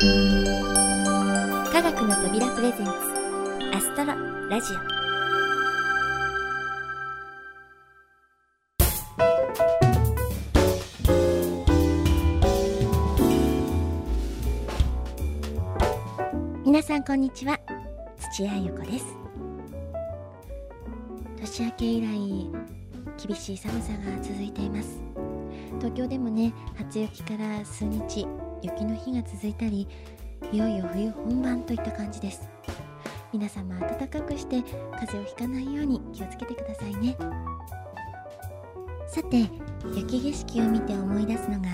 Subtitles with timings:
[0.00, 0.04] 科
[1.82, 2.92] 学の扉プレゼンツ
[3.74, 4.14] アストロ
[4.48, 4.76] ラジオ。
[16.64, 17.58] 皆さんこんにちは。
[18.32, 19.04] 土屋ゆ子です。
[21.40, 22.06] 年明け以来
[23.26, 25.00] 厳しい寒さが続いています。
[25.78, 28.28] 東京でもね初雪から数日
[28.62, 29.86] 雪の日が続いたり
[30.52, 32.48] いよいよ冬本番といった感じです。
[33.32, 34.62] 皆様暖かくして
[34.92, 37.16] 風邪をひかないように気をつけてくださいね。
[39.06, 39.48] さて
[39.94, 41.68] 雪景色を見て思い出すのが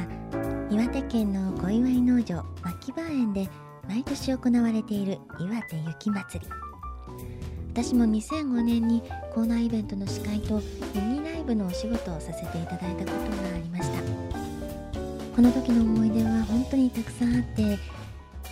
[0.70, 3.48] 岩手県の小岩井農場牧場園で
[3.88, 6.46] 毎年行われている岩手雪まつり。
[7.72, 9.02] 私も2005年に
[9.34, 10.60] コーナーイベントの司会と
[10.94, 14.23] ミニライブのお仕事をさせていただいたことがありました。
[15.34, 17.76] この時の思い出は本当にたくさんあって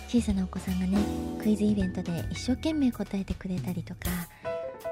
[0.09, 0.97] 小さなお子さんがね
[1.41, 4.09] クイズイベントで一生懸命答えてくれたりとか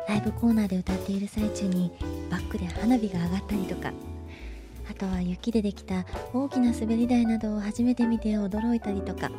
[0.07, 1.91] ライブコーナーで歌っている最中に
[2.29, 3.91] バックで花火が上がったりとか
[4.89, 9.29] あとは雪でできた大きな滑り台などを初めて見て驚いたりとか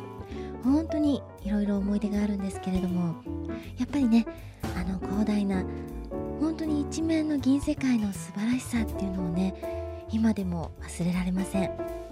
[0.63, 3.15] 本当にいろいろ思い出があるんですけれども
[3.79, 4.27] やっぱりね
[4.77, 5.63] あの広大な
[6.39, 12.02] 本当に一面の銀世界の素晴らしさっていうのをね今でも忘れられません。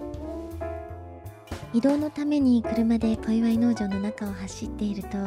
[1.73, 5.17] 移動のために車で小岩井農場の中を走っていると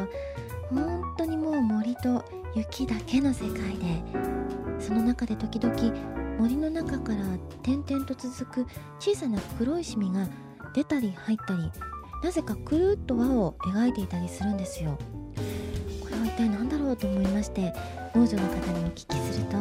[0.69, 2.23] 本当にもう森と
[2.55, 4.03] 雪だけの世界で
[4.79, 5.75] その中で時々
[6.39, 7.25] 森の中から
[7.63, 8.67] 点々と続く
[8.99, 10.29] 小さな黒いシミが
[10.75, 11.71] 出たり入ったり
[12.23, 14.99] なぜかくるっと輪を描いていたりするんですよ。
[16.03, 17.73] これは一体何だろうと思いまして
[18.15, 19.53] 農場の方にお聞きすると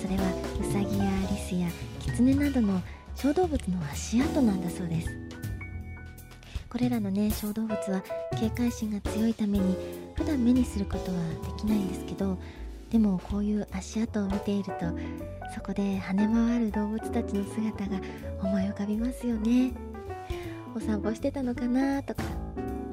[0.00, 0.24] それは
[0.60, 1.68] ウサギやリスや
[2.00, 2.80] キツネなどの
[3.14, 5.27] 小動物の足跡なんだそうです。
[6.70, 8.02] これらのね小動物は
[8.38, 9.76] 警戒心が強いために
[10.14, 12.38] 普段目にすることはできないんですけど
[12.90, 14.86] でもこういう足跡を見ていると
[15.54, 18.00] そこで跳ね回る動物たちの姿が
[18.42, 19.72] 思い浮かびますよね。
[20.74, 22.22] お散歩してたのかなとか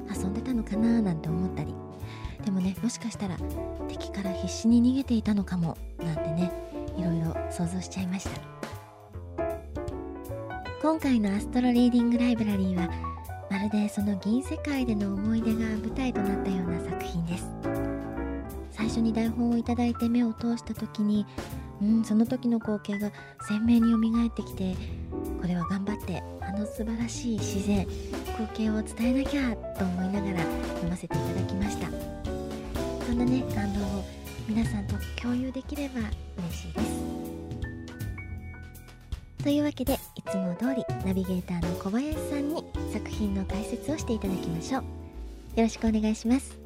[0.10, 1.74] 遊んでたのかななんて思ったり。
[2.44, 3.38] でもねもしかしたら
[3.88, 6.52] 敵から必死に逃げていたのかもなんてね
[6.98, 8.32] いろいろ想像しちゃいました。
[10.82, 12.88] 今回のアストロリーディングライブラリーは
[13.56, 17.46] まるでその銀世界での思い出が舞台となったような作品です。
[18.70, 21.26] 最初に台本をいただいて目を通した時に
[21.82, 23.10] うんその時の光景が
[23.48, 24.76] 鮮明によみがえってきて
[25.42, 27.88] これは頑張ってあの素晴らしい自然
[28.26, 31.88] 光景を伝えなきゃと思いながら読ませていただきました。
[33.06, 34.04] そんなね感動を
[34.50, 36.02] 皆さんと共有できれば
[36.50, 37.06] 嬉しいです。
[39.46, 42.64] というわけでいつも通りナビゲーターの小林さんに
[42.96, 44.84] 作品の解説をしていただきましょう。
[44.84, 46.58] よろしくお願いします。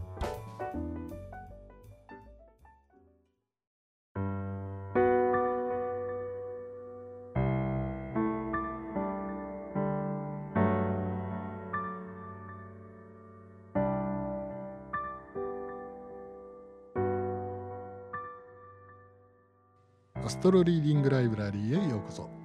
[20.23, 22.38] アストロリーディングライブラリーへようこそ。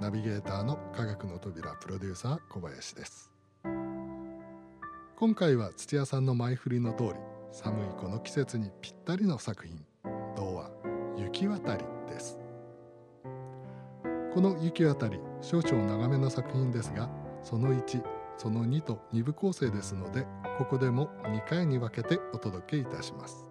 [0.00, 3.32] ナビゲーターの科学の扉プロデューサー小林です。
[5.16, 7.10] 今回は土屋さんの前振りの通り
[7.50, 9.84] 寒いこの季節にぴったりの作品
[10.36, 10.70] 童話
[11.16, 12.38] 雪渡りです。
[14.32, 17.10] この雪渡り少々長めの作品ですが
[17.42, 18.00] その1
[18.36, 20.28] その2と2部構成ですので
[20.58, 23.47] ここでも2回に分けてお届けいたします。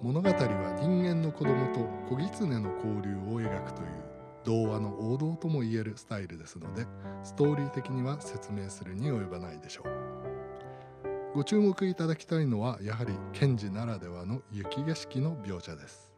[0.00, 3.88] 物語は人間の子供と子狐の交流を描くという
[4.44, 6.86] 童話の王道ともいえるスタイルですので
[7.24, 11.34] ストーリー的には説明するに及ばないでしょう。
[11.34, 16.14] ご注目いただきたいのはやはり賢治ならではの雪景色の描写です。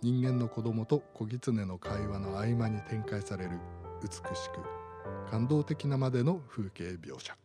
[0.00, 3.58] 人間の子供と子狐の会話の合間に展開される
[4.00, 7.36] 美しく感動的なまでの風景描写。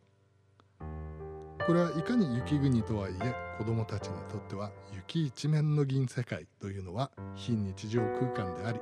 [1.66, 8.80] これはいかに雪国とはいえ子どもたちにとっては雪一面の銀世界というのは非日常空間であり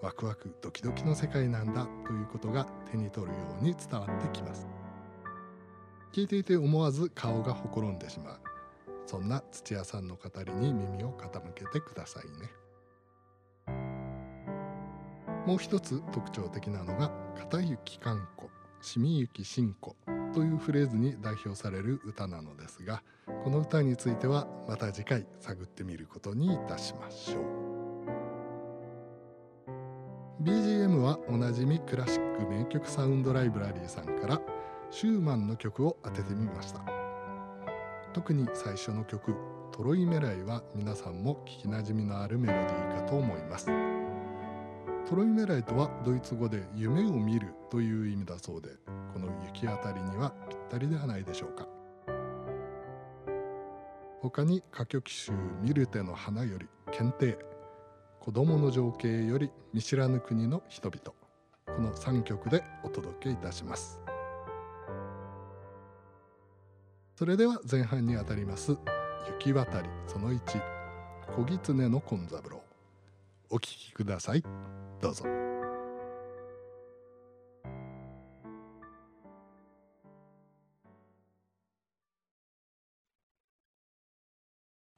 [0.00, 4.68] ワクワクドキドキの世界なんだということが手に取るように伝わってきます。
[6.12, 8.40] 聞いていて思わず顔がほころんでしまう。
[9.06, 12.50] そんな土屋さんの語りに耳を傾けてくださいね。
[15.46, 18.50] もう一つ特徴的なのが片雪観光
[18.80, 19.96] しみゆき信仰。
[20.34, 23.04] というフレーズに代表される歌なのですが
[23.44, 27.64] この歌についてはまた次回探ってみることにいたしましょう。
[30.42, 34.42] BGM はおなじみクラシック名曲サウンドライブラリーさんから
[34.90, 36.84] シューマンの曲を当ててみました。
[38.12, 39.34] 特に最初の曲
[39.72, 43.66] 「トロイメライ」は皆さんも聞きなじみのあるメロディーかと思います。
[45.08, 48.70] トロイメライとはドイツ語で夢を見るという意味だそうで
[49.24, 51.66] の雪あたりにはぴったりではないでしょうか。
[54.20, 57.38] 他に歌曲集「ミルテの花」より「検定」
[58.20, 61.14] 「子供の情景」より「見知らぬ国の人々」
[61.76, 64.00] この3曲でお届けいたします。
[67.16, 68.76] それでは前半にあたります
[69.28, 70.62] 雪渡りその1
[71.36, 72.62] 小狐の紺三郎。
[73.50, 74.42] お聴きください。
[75.00, 75.43] どうぞ。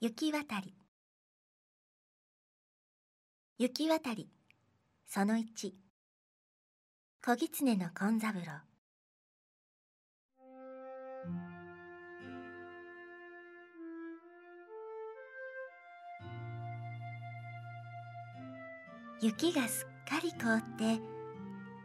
[0.08, 0.72] 雪渡り。
[3.58, 4.30] 雪渡り。
[5.04, 5.72] その1
[7.20, 8.40] 小狐の紺三郎。
[19.20, 21.02] 雪がすっかり凍って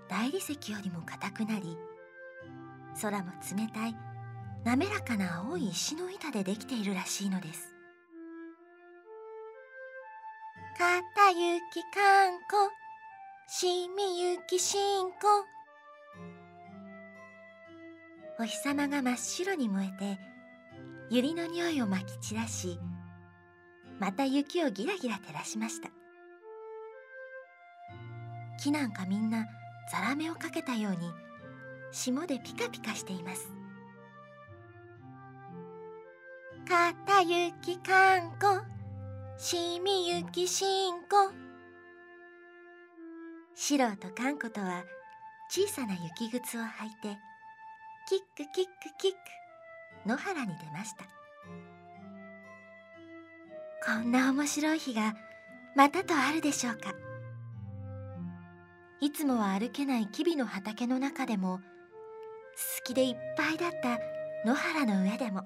[0.07, 1.75] 大理石よりも硬くなり
[3.01, 3.95] 空も冷たい
[4.63, 7.80] 滑らかな青い石の板でできているらしいのです。
[10.81, 12.71] 片雪かんこ
[13.45, 15.45] しみ雪しんこ
[18.39, 20.19] お日様が真っ白に燃えて
[21.11, 22.79] 百合の匂いをまき散らし
[23.99, 25.91] また雪をギラギラ照らしました。
[28.59, 29.45] 木なんかみんな
[29.91, 30.97] ザラメをかけたように
[31.91, 33.51] 霜でピカピカしています。
[36.67, 38.80] 片雪かんこ
[39.43, 41.31] しみ雪しんこ
[43.55, 44.83] シロとかんことは
[45.49, 47.17] 小さな雪靴を履いて
[48.07, 49.17] キックキックキック
[50.07, 51.05] 野原に出ました。
[53.83, 55.15] こんな面白い日が
[55.75, 56.93] またとあるでしょうか。
[58.99, 61.63] いつもは歩けない吉備の畑の中でも好
[62.83, 63.97] きでいっぱいだった
[64.47, 65.41] 野原の上でも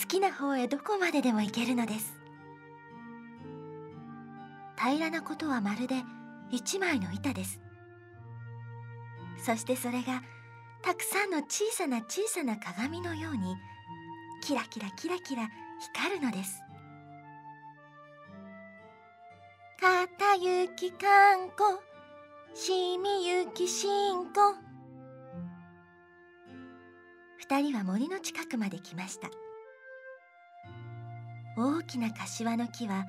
[0.00, 2.17] 好きな方へどこまででも行けるのです。
[4.78, 5.96] 平らなことはまるで
[6.50, 7.60] 一枚の板です。
[9.44, 10.22] そしてそれが
[10.82, 13.56] たくさんの小さな小さな鏡のように
[14.42, 15.48] キラキラキラキラ
[15.94, 16.62] 光るのです。
[19.80, 21.82] 片雪かんこ
[22.54, 24.54] しみゆきしんこ。
[27.38, 29.28] 二人は森の近くまで来ました。
[31.56, 33.04] 大きな柏の木は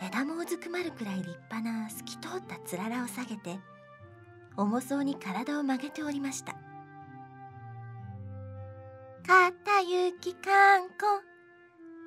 [0.00, 3.58] 枝もうずくまるくらい立派な透き通ったつららを下げて
[4.56, 6.56] 重そうに体を曲げておりました。
[9.26, 10.94] 片雪かんこ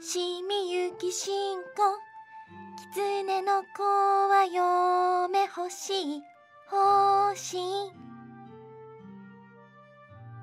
[0.01, 1.67] しみゆきしんこ
[2.93, 6.21] 狐の子は嫁欲しい
[6.71, 7.61] 欲しい。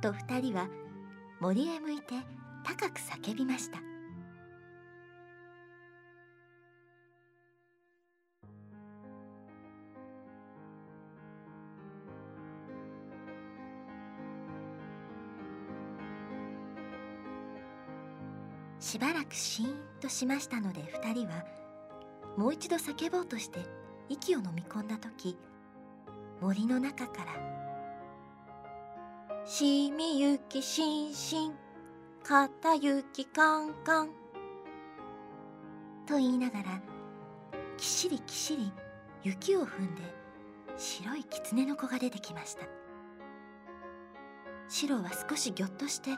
[0.01, 0.69] と二人は
[1.41, 2.15] 森へ向いて
[2.65, 3.88] 高く叫びました。
[18.89, 21.45] しばらくシーンとしましたので二人は
[22.39, 23.59] もう一度叫ぼうとして
[24.09, 25.37] 息を飲み込んだ時
[26.41, 27.33] 森の中から
[29.45, 31.55] 「しみゆきしんしん
[32.25, 34.09] 片雪かんかん」
[36.09, 36.81] と言いながら
[37.77, 38.73] きしりきしり
[39.23, 40.03] 雪を踏んで
[40.79, 42.67] 白い狐の子が出てきました。
[44.71, 46.13] 白は少しぎょっとして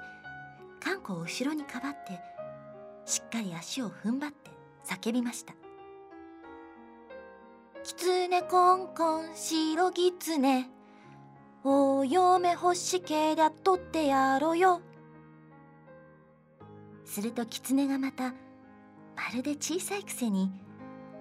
[0.79, 2.21] かんこを後ろにかばって
[3.05, 4.51] しっかり足を踏ん張って
[4.85, 5.55] 叫びました
[7.83, 10.71] 「きつねこんこん白ぎつね
[11.65, 14.81] お嫁欲しけりゃ取ってやろうよ」
[17.05, 18.33] すると狐がまた
[19.17, 20.51] まるで小さいくせに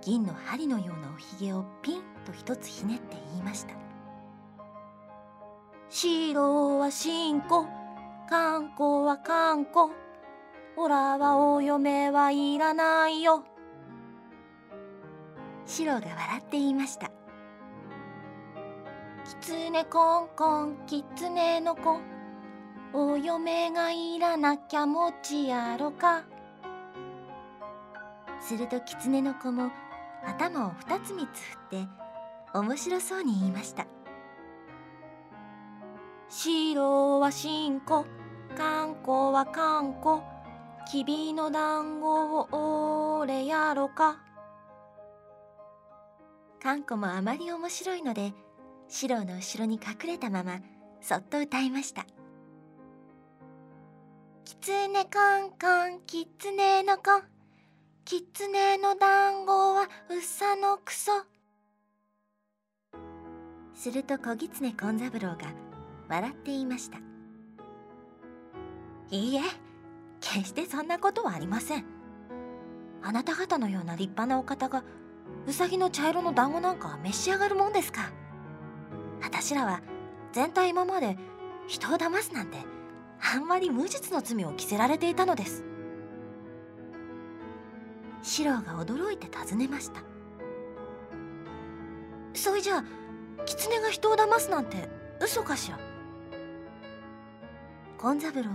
[0.01, 3.73] 銀の針のようなおひげをピンと一つひねって言いました
[5.89, 7.65] 「白はしんこ
[8.29, 9.91] かんこはかんこ」
[10.81, 13.43] おらはお嫁はいらないよ。
[15.65, 17.11] シロが笑って言いました。
[19.25, 21.99] きつねこんこんきつねの子、
[22.93, 26.23] お嫁がいらなきゃもちやろか。
[28.39, 29.71] するときつねの子も
[30.25, 31.87] 頭を二つ三つ振って
[32.53, 33.85] 面白そうに言いました
[36.29, 38.05] 白は新子
[38.55, 40.38] 観光は観光き
[41.05, 44.17] びの団子を俺やろか。
[46.61, 48.33] 観光もあまり面白いので
[48.89, 50.59] 四郎の後ろに隠れたまま
[50.99, 52.05] そっと歌いました
[54.43, 57.03] 「きつねカンカンきつねの子。
[58.03, 61.11] きつねの団子はうさのくそ」
[63.73, 65.37] すると小狐勘三郎が
[66.09, 66.97] 笑っていました。
[69.11, 69.41] いいえ
[70.19, 71.85] 決してそんなことはありません。
[73.01, 74.83] あなた方のような立派なお方が
[75.47, 78.11] うさぎの茶色の団子なんか召し上がるもんですか。
[79.21, 79.81] 私らは
[80.33, 81.17] 全体今まで
[81.67, 82.57] 人を騙すなんて
[83.33, 85.63] あんまり無実の罪を着せられていたのです。
[88.21, 90.01] 四郎が驚いて尋ねました。
[92.33, 92.83] それじゃあ
[93.45, 94.89] 狐が人を騙すなんて
[95.21, 95.79] 嘘かしら。
[97.97, 98.49] 勘三郎が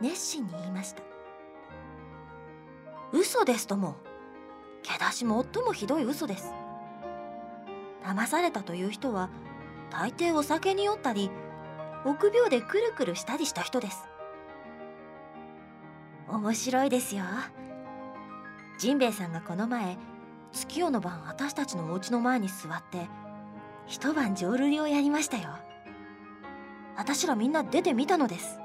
[0.00, 1.02] 熱心に言いました。
[3.12, 3.96] 嘘ですとも。
[4.82, 6.52] けだし最もひどい嘘です。
[8.04, 9.30] 騙されたという人は
[9.90, 11.30] 大抵お酒に酔ったり
[12.04, 14.04] 臆病でくるくるしたりした人です。
[16.28, 17.24] 面白いですよ。
[18.78, 19.96] ジンベエさんがこの前
[20.52, 23.08] 月夜の晩私たちのお家の前に座って
[23.86, 25.48] 一晩浄瑠璃をやりましたよ。
[26.96, 28.58] 私らみんな出てみたのです。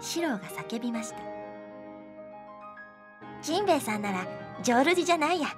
[0.00, 1.18] 四郎が叫びました。
[3.42, 4.26] ジンベエさんなら
[4.62, 5.48] 浄瑠璃じゃないや。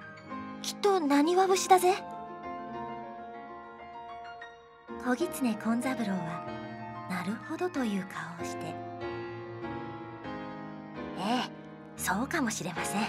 [0.63, 1.95] きっと何は節だぜ。
[5.05, 6.45] 小狐勘三郎は
[7.09, 8.67] なるほどという顔をして
[11.19, 11.51] ええ
[11.97, 13.03] そうかもしれません。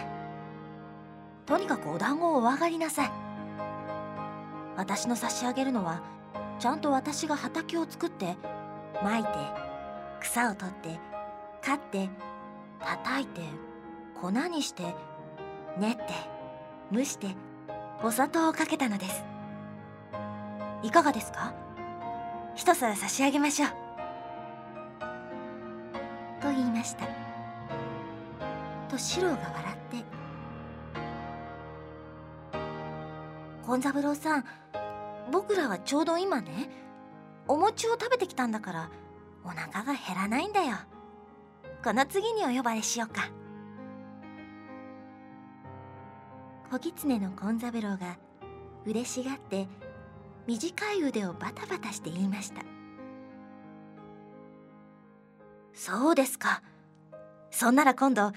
[1.46, 3.12] とにかくお団子をお上がりなさい。
[4.78, 6.02] 私の差し上げるのは
[6.60, 8.38] ちゃんと私が畑を作って
[9.04, 9.30] まいて
[10.22, 11.00] 草を取って
[11.70, 12.10] 刈って
[12.80, 13.42] 叩いて
[14.20, 14.96] 粉にして
[15.78, 16.04] 練って
[16.92, 17.28] 蒸して
[18.02, 19.24] お砂糖をかけたのです。
[20.82, 21.54] いかがですか？
[22.56, 23.70] 一皿差し上げましょう。
[26.42, 27.06] と言いました。
[28.90, 30.04] と四郎が笑って
[33.68, 34.46] 勘三郎さん
[35.32, 36.72] 僕らはちょうど今ね
[37.48, 38.90] お餅を食べてきたんだから
[39.46, 40.78] お腹が減らないんだよ。
[41.84, 43.30] この次にお呼ばれしようか。
[46.72, 48.18] 小狐の勘三郎が
[48.86, 49.68] 嬉しがって
[50.46, 52.62] 短い腕をバタバタして言いました。
[55.74, 56.62] そうですか。
[57.52, 58.34] そんなら今度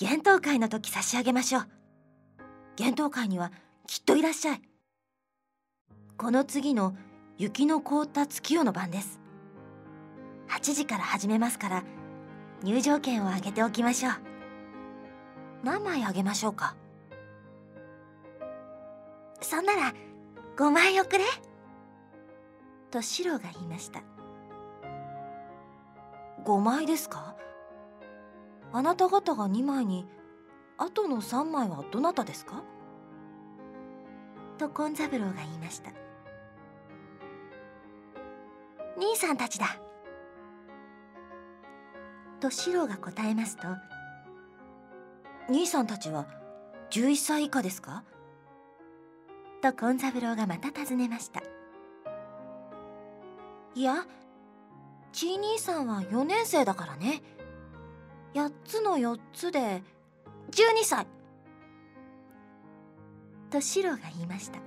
[0.00, 1.62] 幻冬会の時差し上げましょう。
[2.78, 3.50] 幻冬会には
[3.86, 4.62] きっといらっしゃい。
[6.16, 6.94] この次の
[7.38, 9.20] 雪の凍った月夜の晩です。
[10.48, 11.84] 8時から始めますから
[12.64, 14.12] 入場券をあげておきましょう。
[15.62, 16.74] 何枚あげましょうか。
[19.42, 19.92] そんなら
[20.56, 21.24] 5枚おくれ。
[22.90, 24.00] とシロが言いました。
[26.46, 27.36] 5枚ですか？
[28.72, 30.06] あなた方が2枚に
[30.78, 32.62] あとの3枚はどなたですか？
[34.56, 35.90] と勘三郎が言いました。
[38.96, 39.66] 兄さんたちだ。
[42.44, 43.68] とシロが答えますと。
[45.48, 46.26] 兄さんたちは
[46.90, 48.04] 11歳以下ですか？
[49.62, 51.42] と勘三郎がまた尋ねました。
[53.74, 54.04] いや
[55.10, 57.22] ちい兄さんは4年生だからね。
[58.34, 59.82] 8つの4つで
[60.50, 61.06] 12歳。
[63.48, 64.58] とシロが言いました。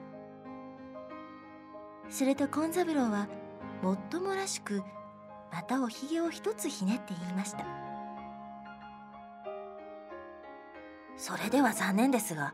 [2.09, 3.27] すると勘三郎は
[3.83, 4.81] もっともらしく
[5.51, 7.65] またおひげを一つひねって言いました。
[11.15, 12.53] それでは残念ですが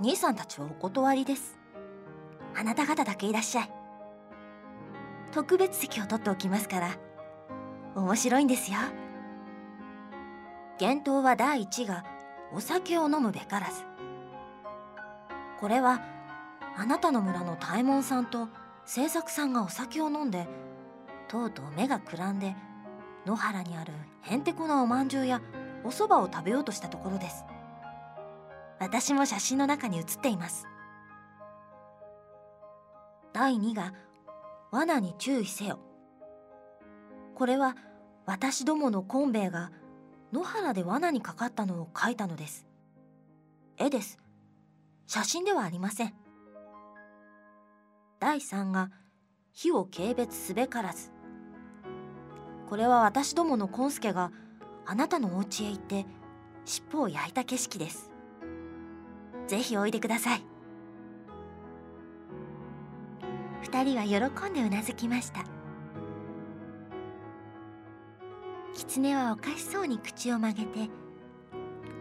[0.00, 1.58] 兄さんたちはお断りです。
[2.56, 3.70] あなた方だけいらっしゃい。
[5.32, 6.96] 特別席を取っておきますから
[7.94, 8.78] 面白いんですよ。
[10.80, 12.04] 幻冬は第一が
[12.52, 13.82] お酒を飲むべからず。
[15.60, 16.00] これは
[16.76, 18.48] あなたの村の大門さんと
[18.86, 20.48] 清作さんがお酒を飲んで
[21.30, 22.56] とうとう目がくらんで
[23.24, 25.40] 野原にあるへんてこなおまんじゅうや
[25.84, 27.44] おそばを食べようとしたところです。
[28.80, 30.66] 私も写真の中に写っています。
[33.32, 33.94] 第2が
[34.72, 35.78] 罠に注意せよ。
[37.36, 37.76] これは
[38.26, 39.70] 私どもの昆兵衛が
[40.32, 42.66] 野原で罠にかかったのを描いたのです。
[43.76, 44.18] 絵です。
[45.06, 46.14] 写真ではありません。
[48.18, 48.90] 第3が
[49.52, 51.12] 火を軽蔑すべからず。
[52.70, 54.30] これは私どものコンスケが
[54.86, 56.06] あなたのお家へ行って
[56.64, 58.12] 尻尾を焼いた景色です。
[59.48, 60.44] ぜひおいでください。
[63.62, 65.44] 二人は喜んでうなずきました。
[68.72, 70.88] 狐はおかしそうに口を曲げて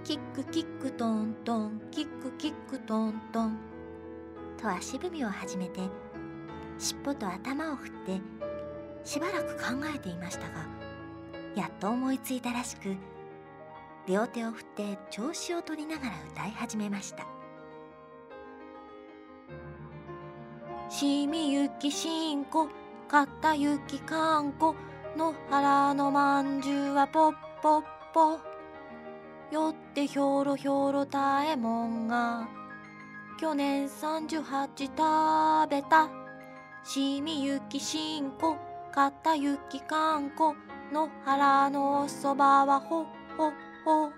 [0.03, 3.57] キックキックトントンキックキックトントン
[4.55, 5.81] と足踏みを始めて
[6.77, 8.21] 尻尾と頭を振って
[9.03, 9.63] しばらく考
[9.95, 10.67] えていましたが
[11.55, 12.95] やっと思いついたらしく
[14.07, 17.25] 両手を振って調子を取りながら歌い始めました
[20.89, 22.69] 「しみゆきしんこ
[23.07, 24.75] かたゆきかんこ
[25.15, 28.39] 野原のまんじゅうはポッポッポ」
[29.51, 32.47] 「よってひょろひょろたえもんが
[33.39, 36.09] 去年38食べた」
[36.83, 38.57] 「しみゆきしんこ
[38.91, 40.55] かたゆきかんこ
[40.91, 43.05] 野原のおそばはほ
[43.37, 43.51] ほ
[43.85, 44.11] ほ」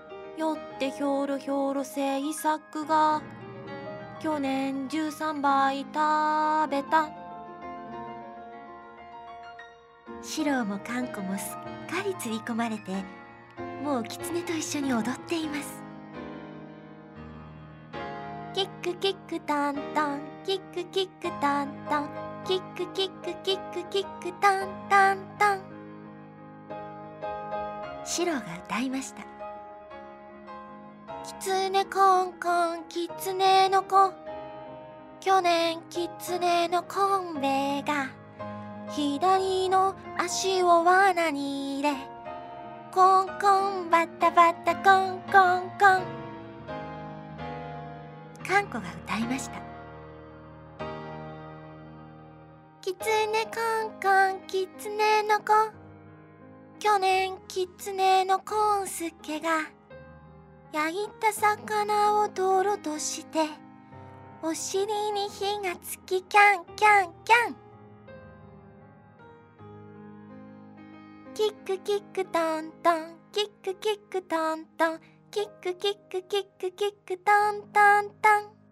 [0.36, 3.22] 「よってひょろひょろ制作が
[4.20, 7.08] 去年13倍食べた」
[10.22, 12.92] 四郎もかんこもすっかり釣り込まれて
[13.82, 15.84] もう狐と一緒に踊っています。
[18.54, 25.60] キックキックタンタンキックキックタンタンキックキックキックキックタンタンタン。
[28.04, 29.22] 四郎が歌いました。
[31.24, 34.12] キツネコンコンキツネの子。
[35.20, 38.10] 去年キツネのコンベが。
[38.90, 41.96] 左の足を罠に入れ。
[42.92, 46.02] コンコンバタバタコンコンコン。
[48.46, 49.63] かんこが歌いました。
[52.84, 52.98] キツ
[53.32, 53.50] ネコ
[53.88, 55.54] ンコンキツネの子。
[56.78, 59.48] 去年キツネのコンスケが
[60.70, 63.38] 焼いた魚をとろとして
[64.42, 67.56] お尻に火がつきキャンキャンキャン。
[71.32, 78.63] キックキックトントンキックキックトントンキックキックキックキックトントントン。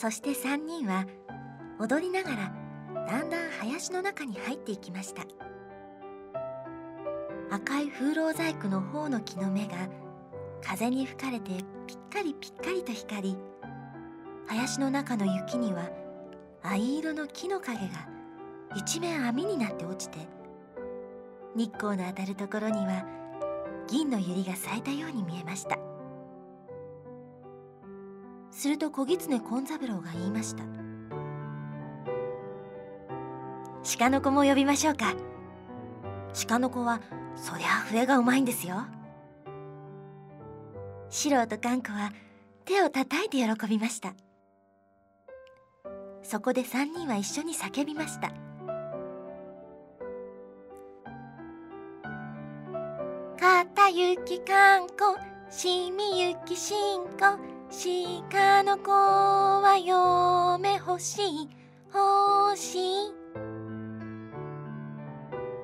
[0.00, 1.06] そして3人は
[1.80, 2.52] 踊りながら
[3.08, 5.22] だんだん林の中に入っていきました。
[7.50, 9.88] 赤い風浪細工の方の木の芽が
[10.62, 11.50] 風に吹かれて
[11.88, 13.36] ピッカリピッカリと光り
[14.46, 15.90] 林の中の雪には
[16.62, 18.08] 藍色の木の影が
[18.76, 20.18] 一面網になって落ちて
[21.56, 23.04] 日光の当たるところには
[23.88, 25.77] 銀の百合が咲いたように見えました。
[28.58, 30.64] すると小狐権三郎が言いました。
[33.98, 35.14] 鹿の子も呼びましょうか。
[36.48, 37.00] 鹿の子は
[37.36, 38.84] そりゃ笛がうまいんですよ。
[41.08, 42.10] 四郎と頑子は
[42.64, 44.14] 手を叩いて喜びました。
[46.24, 48.28] そこで三人は一緒に叫びました
[53.38, 55.16] 「かたゆきかんこ
[55.48, 61.50] しみゆきしんこ鹿の子は嫁欲しい
[61.94, 62.80] 欲しい」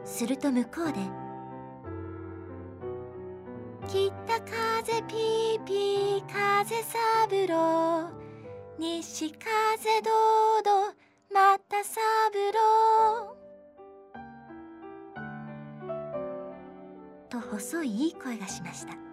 [0.05, 1.01] すると向こうで
[3.89, 4.13] 「北
[4.43, 8.11] 風ピーピー風三郎
[8.79, 10.11] 西風ど
[10.61, 10.93] うど
[11.33, 11.97] また三
[12.53, 13.35] 郎」
[17.31, 19.04] と細いいい声がしました。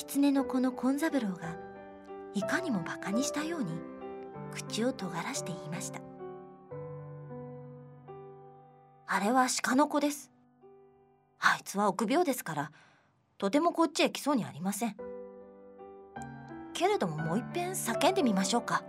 [0.00, 1.58] 狐の子の権三郎が
[2.32, 3.70] いかにもバカにしたように
[4.50, 6.00] 口を尖らして言いました。
[9.06, 10.30] あれは鹿の子です。
[11.38, 12.72] あいつは臆病ですから
[13.36, 14.96] とてもこっちへ来そうにありません。
[16.72, 18.82] けれどももういっぺん叫んでみましょうか。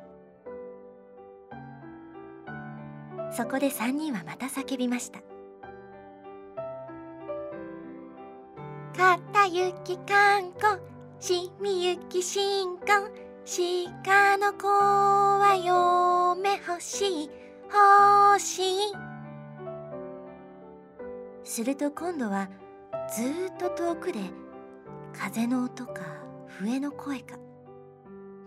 [3.34, 5.19] そこで三人はまた叫びました
[8.97, 10.91] 「かたゆきかんこ
[11.22, 12.86] しみゆきしんこ
[13.46, 17.30] 鹿の子は嫁欲しい。
[17.72, 18.94] 欲しい」
[21.46, 22.50] すると今度は
[23.16, 24.20] ずっと遠くで
[25.14, 26.02] 風の音か
[26.48, 27.38] 笛の声か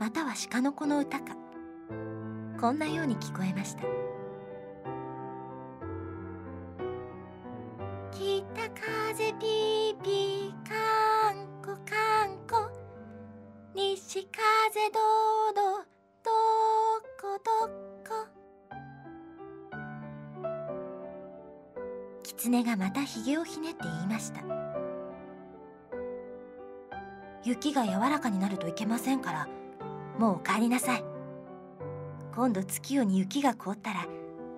[0.00, 1.36] または鹿の子の歌か
[2.60, 3.84] こんなように聞こえました。
[8.10, 8.42] 北
[9.14, 9.63] 風ピー
[14.14, 15.00] ち風ど
[15.50, 15.78] うど
[16.22, 16.30] ど
[17.20, 17.50] こど
[18.08, 18.28] こ。
[22.22, 24.42] 狐がまたひげをひねって言いました。
[27.42, 29.48] 雪が柔らかになるといけませんから
[30.16, 31.04] もうお帰りなさい。
[32.36, 34.06] 今度月夜に雪が凍ったら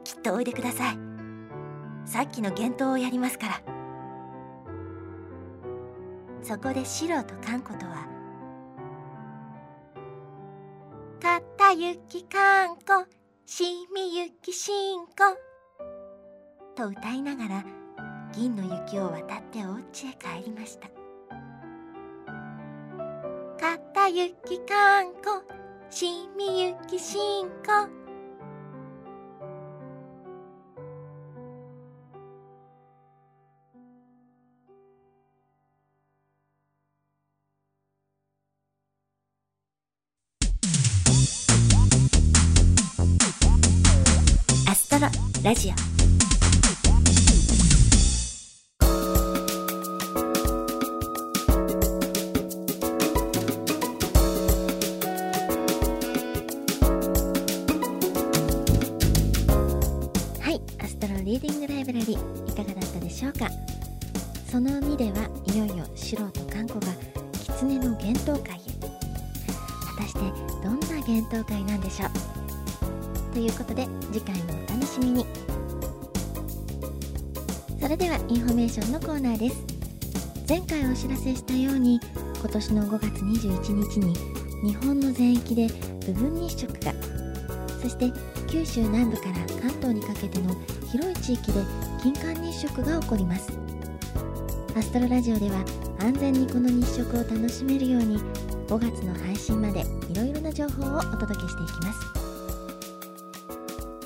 [0.04, 0.98] きっとおいでください。
[2.04, 3.62] さっきの幻冬をやりますから。
[6.42, 8.06] そこでシロとカンコとは
[11.66, 12.82] 「かゆきかんこ
[13.44, 15.12] しみゆきしんこ」
[16.76, 17.64] と歌いながら
[18.32, 20.86] 銀の雪を渡ってお家へ帰りました
[23.58, 25.42] 「かたゆきかんこ
[25.90, 27.88] しみゆきしんこ」
[45.46, 45.95] ラジオ。
[82.56, 84.14] 年の5月21日に
[84.62, 85.68] 日本の全域で
[86.06, 86.94] 部分日食が
[87.82, 88.10] そして
[88.48, 90.56] 九州南部から関東にかけての
[90.90, 91.60] 広い地域で
[92.02, 93.52] 金環日食が起こります。
[94.74, 95.64] アストロラジオでは
[96.00, 98.18] 安全にこの日食を楽しめるように
[98.68, 101.98] 5月の配信までいろいろな情報をお届けしていきます。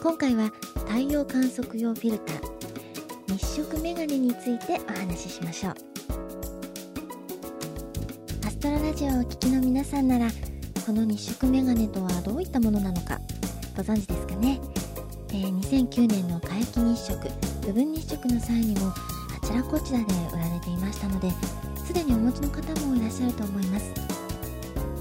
[0.03, 0.51] 今回は
[0.89, 5.90] 太陽観測用フィルター日食メガネについてお話ししましょう。
[9.01, 10.29] ジオをお聞きの皆さんなら
[10.85, 13.19] この日食メガネとはどういったものなのか
[13.75, 14.61] ご存知ですかね、
[15.31, 17.19] えー2009年の皆既日食
[17.67, 21.31] 部分日食の際にもあちらこちらで売られていましたので
[21.79, 23.95] すでにお持ちの方もいらっしゃると思います。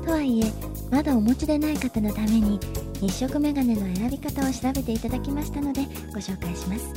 [0.05, 0.53] とはいえ
[0.89, 2.57] まだお持ちでない方のために
[3.01, 5.81] 日食メガネの選び方を調べていただきましたので
[6.13, 6.93] ご紹介します。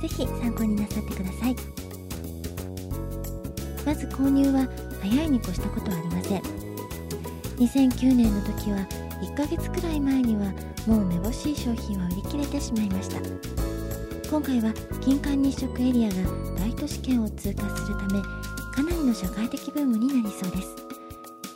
[0.00, 1.56] ぜひ参考になさってください。
[3.84, 6.42] まず購入は早いに越したことはありません。
[7.58, 8.78] 2009年の時は
[9.20, 10.52] 1ヶ月くらい前には
[10.86, 13.20] もうめぼしい商品は売り切れてしまいました。
[14.30, 16.14] 今回は金環日食エリアが
[16.58, 18.22] 大都市圏を通過するため
[18.74, 20.76] かなりの社会的ブームになりそうです。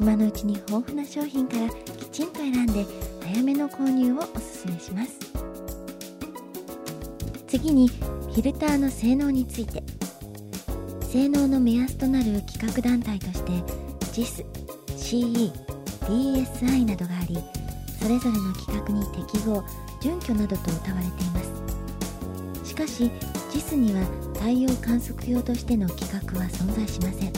[0.00, 2.84] 今のうちに豊富な商品からきちんと選んで
[3.20, 5.18] 早めの購入をおすすめします。
[7.46, 9.91] 次にフィルターの性能について。
[11.12, 13.52] 性能の目安となる企画団体として
[14.14, 14.46] JIS、
[14.96, 15.52] CE、
[16.06, 17.36] DSI などがあり
[18.00, 19.62] それぞれの規格に適合
[20.00, 21.42] 準拠などと謳われていま
[22.64, 22.66] す。
[22.66, 23.10] しかし
[23.50, 24.00] JIS には
[24.32, 27.32] 太陽観測用としての規格は存在しません。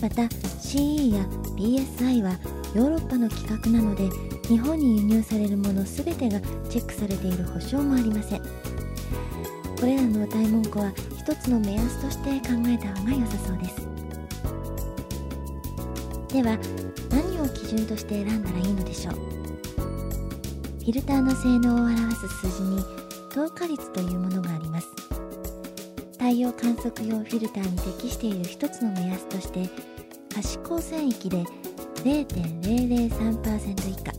[0.00, 1.22] また CE や
[1.58, 2.30] BSI は
[2.74, 4.08] ヨーロッパの規格なので
[4.48, 8.42] 日本に輸入されるもの全てがチェックされている保証もありません。
[9.78, 10.90] これらの歌い文句は
[11.28, 13.86] 一つの目安として考えた方が良さそうです。
[16.32, 16.58] では
[17.10, 19.14] 何を基準として選んだらいいのでしょう？
[19.14, 22.82] フィルターの性能を表す数字に
[23.28, 24.88] 透過率というものがあります。
[26.12, 29.68] 太陽観測用フィルターに適している一つの目安として
[30.34, 31.44] 可視光線域で
[31.96, 34.12] 0.003%以下。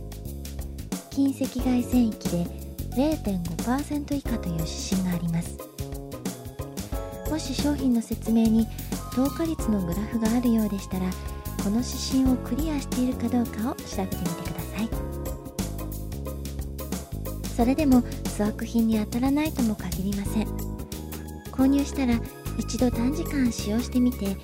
[1.09, 2.45] 近赤外線域で
[2.91, 5.68] 0.5%以下という指針があります。
[7.39, 8.67] し商品の説明に
[9.15, 11.05] 透過率のグラフがあるようでしたら
[11.63, 14.89] この指針をクリアしているかどうかを調べてみてください。
[17.55, 18.01] それでも
[18.37, 20.47] 粗悪品に当たらないとも限りません。
[21.51, 22.19] 購入したら
[22.57, 24.37] 一度短時間使用してみて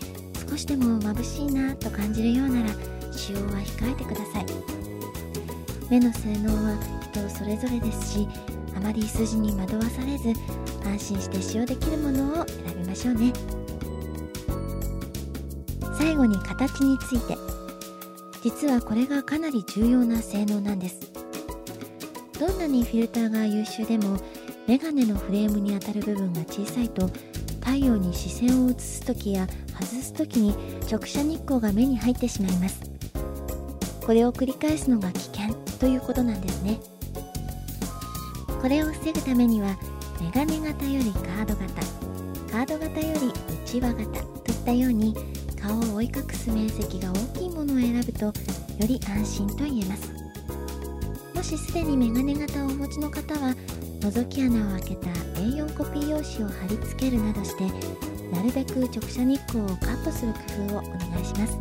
[0.50, 2.70] 少しでも眩しいなと感じるようなら
[3.14, 4.46] 使用は控えてください。
[5.90, 6.78] 目の性能は
[7.14, 8.28] 人それぞれですし
[8.76, 10.34] あまり数字に惑わされず
[10.84, 13.34] 安心して使用できるものを選びましょうね。
[15.98, 17.38] 最後に形について。
[18.42, 21.12] 実はこれがかなり重要な性能なんです。
[22.40, 24.18] どんなにフィルターが優秀でも
[24.68, 27.08] メガネのフレームに当たる部分が小さいと
[27.64, 30.56] 太陽に視線を移す時や外す時に
[30.90, 32.80] 直射日光が目に入ってしまいます。
[34.06, 36.80] これを繰り返すのが危険ということなんですね。
[38.62, 39.76] これを防ぐためには
[40.22, 41.95] メガネ型よりカード型。
[42.56, 43.34] カード型より
[43.66, 45.14] 内輪型といったように
[45.62, 48.34] 顔を覆い隠す面積が大きいものを選ぶとよ
[48.88, 50.14] り安心と言えます。
[51.34, 53.54] もしすでにメガネ型をお持ちの方は
[54.00, 55.10] 覗き穴を開けた
[55.42, 57.66] A4 コピー用紙を貼り付けるなどして
[58.34, 61.60] なるべく直射日光をカットする工夫をお願いします。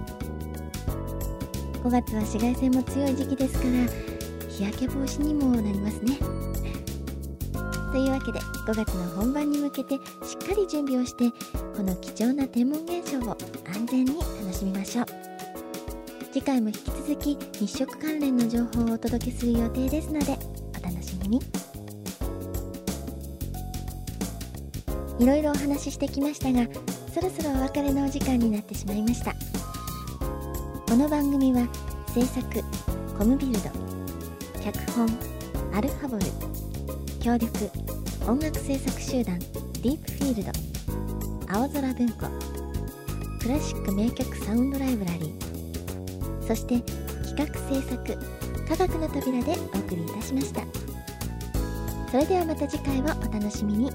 [1.83, 6.18] 5月は紫外線も強い時期ですから日焼け防止にもなりますね。
[7.90, 9.98] というわけで5月の本番に向けてし
[10.42, 11.31] っかり準備をして
[11.77, 15.07] この貴重な天文現象を安全に楽しみましょう。
[16.33, 20.38] 次回も引き続き日食関連の情報をお届けする予定ですので
[20.81, 21.40] お楽しみに。
[25.18, 26.66] いろいろお話ししてきましたが
[27.14, 29.35] そろそろお別れのお時間になってしまいました。
[30.88, 31.68] この番組は
[32.14, 32.62] 制作
[33.18, 33.61] コムビルド
[34.62, 35.07] 脚本
[35.74, 36.24] アルファボル
[37.20, 37.70] 協力
[38.27, 40.51] 音楽制作集団ディープフィールド
[41.53, 42.27] 青空文庫
[43.43, 46.81] クラシック名曲サウンドライブラリーそして
[47.37, 50.63] 企画制作科学の扉でお送りいたしました。
[52.11, 53.91] それではまた次回をお楽しみに。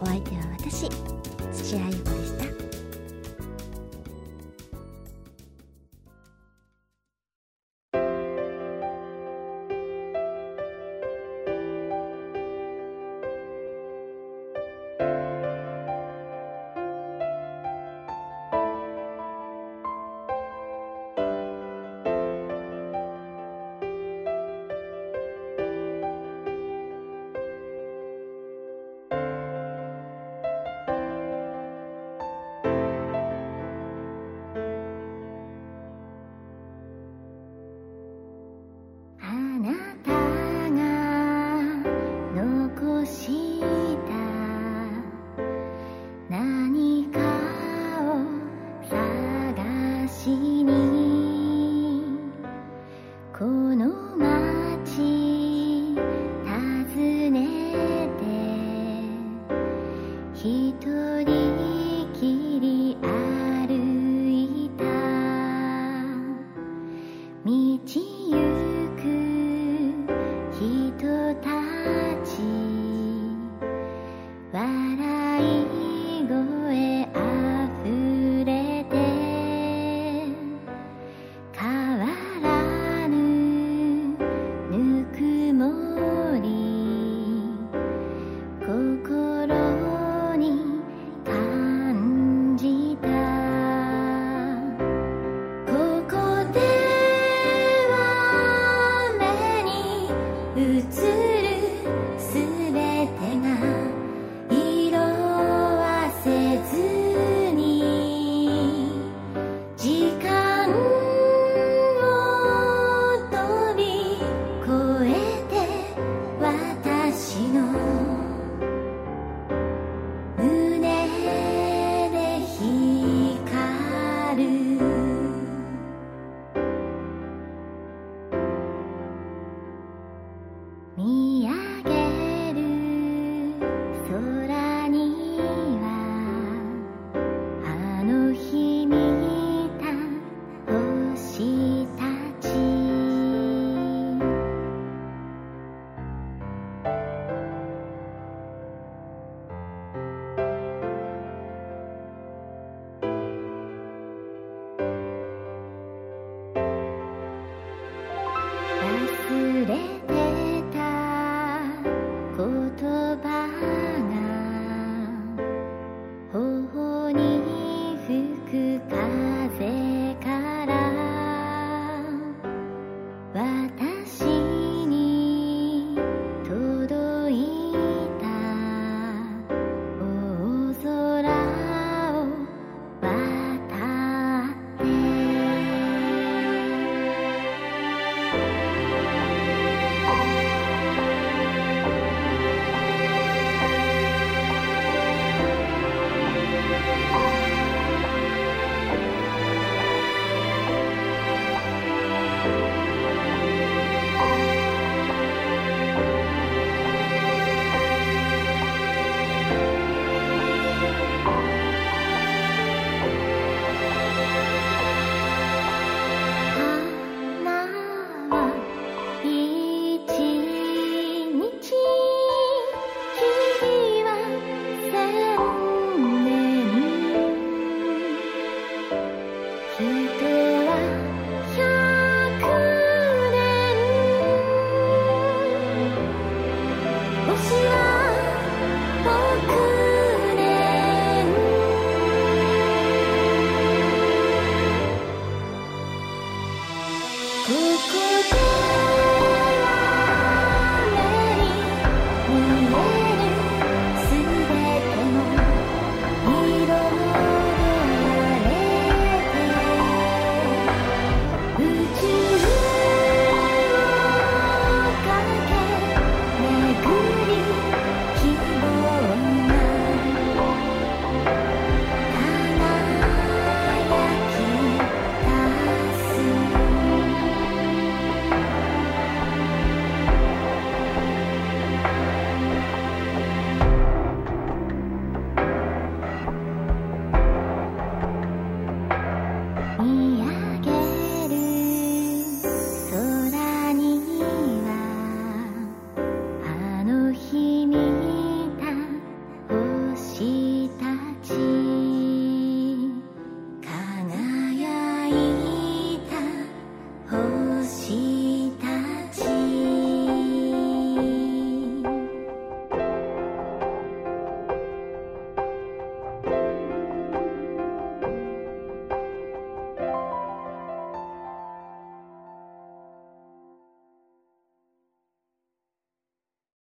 [0.00, 0.88] お相手は私
[1.52, 2.21] 土屋ゆ子です。